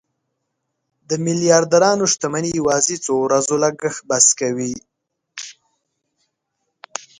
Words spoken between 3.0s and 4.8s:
څو ورځو لګښت بس کوي.